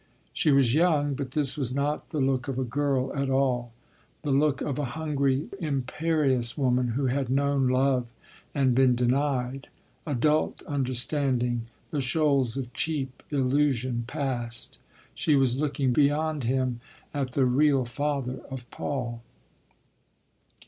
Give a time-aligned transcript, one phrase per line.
[0.33, 4.59] She was young, but this was not the look of a girl at all—the look
[4.61, 8.07] of a hungry imperious woman who had known love
[8.55, 14.79] and been denied—adult understanding, the shoals of cheap illusion passed.
[15.13, 16.81] She was looking beyond him
[17.13, 19.21] at the real father of Paul.